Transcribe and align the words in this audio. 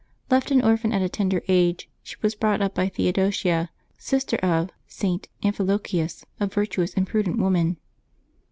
Left 0.31 0.49
an 0.49 0.63
orphan 0.65 0.91
at 0.93 1.03
a 1.03 1.09
tender 1.09 1.43
age, 1.47 1.87
she 2.01 2.15
was 2.23 2.33
brought 2.33 2.59
up 2.59 2.73
by 2.73 2.89
Theo 2.89 3.11
dosia, 3.11 3.69
sister 3.99 4.37
of 4.37 4.71
St. 4.87 5.27
Amphilochius, 5.43 6.25
a 6.39 6.47
virtuous 6.47 6.95
and 6.95 7.05
prudent 7.05 7.37
woman. 7.37 7.77